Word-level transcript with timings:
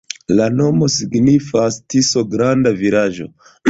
La 0.39 0.47
nomo 0.61 0.89
signifas: 0.95 1.81
Tiso-granda-vilaĝo. 1.93 3.35